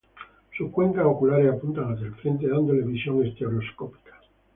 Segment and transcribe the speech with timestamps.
[0.57, 4.19] Sus cuencas oculares apuntan hacia el frente, dándole visión estereoscópica.